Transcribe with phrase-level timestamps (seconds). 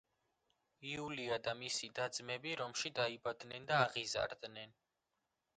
[0.91, 4.79] იულია და მისი და-ძმები რომში დაიბადნენ და აღიზარდნენ.